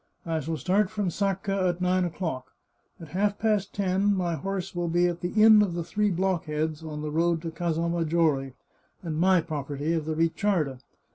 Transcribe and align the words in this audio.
I 0.25 0.39
shall 0.39 0.57
start 0.57 0.89
from 0.89 1.11
Sacca 1.11 1.55
at 1.69 1.79
nine 1.79 2.05
o'clock. 2.05 2.53
At 2.99 3.09
half 3.09 3.37
past 3.37 3.71
ten 3.71 4.15
my 4.15 4.33
horse 4.33 4.73
will 4.73 4.87
be 4.87 5.05
at 5.05 5.21
the 5.21 5.29
inn 5.33 5.61
of 5.61 5.75
the 5.75 5.83
Three 5.83 6.09
Blockheads 6.09 6.81
on 6.83 7.03
the 7.03 7.11
road 7.11 7.39
to 7.43 7.51
Casal 7.51 7.87
Mag 7.87 8.09
giore, 8.09 8.53
and 9.03 9.15
my 9.15 9.41
property 9.41 9.93
of 9.93 10.05
the 10.05 10.15
Ricciarda. 10.15 10.79